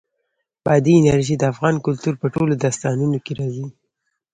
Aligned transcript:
بادي 0.63 0.93
انرژي 0.99 1.35
د 1.39 1.43
افغان 1.53 1.75
کلتور 1.85 2.13
په 2.21 2.27
ټولو 2.35 2.53
داستانونو 2.63 3.17
کې 3.25 3.33
راځي. 3.39 3.67